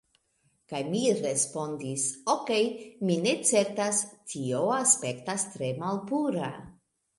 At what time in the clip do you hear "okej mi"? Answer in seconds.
2.35-3.19